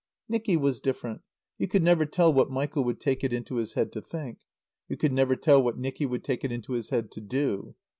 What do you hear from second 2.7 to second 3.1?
would